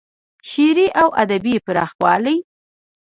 [0.49, 2.37] شعري او ادبي پراخوالی